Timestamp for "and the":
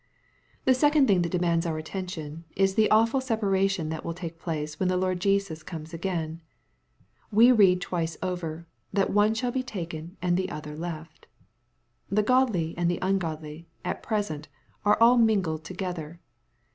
10.19-10.49, 12.79-12.97